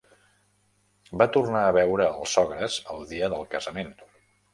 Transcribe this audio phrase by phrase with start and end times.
[1.21, 3.93] Va tornar a veure els sogres el dia del casament.